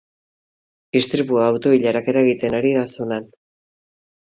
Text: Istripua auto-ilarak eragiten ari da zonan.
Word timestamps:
Istripua 0.99 1.43
auto-ilarak 1.51 2.11
eragiten 2.15 2.59
ari 2.63 2.73
da 2.81 2.89
zonan. 2.99 3.31